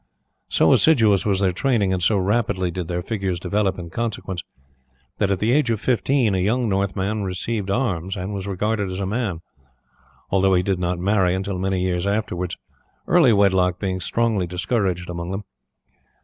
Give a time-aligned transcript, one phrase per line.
[0.49, 4.41] So assiduous was their training, and so rapidly did their figures develop in consequence,
[5.19, 8.99] that at the age of fifteen a young Northman received arms and was regarded as
[8.99, 9.41] a man,
[10.31, 12.57] although he did not marry until many years afterwards,
[13.05, 15.43] early wedlock being strongly discouraged among them.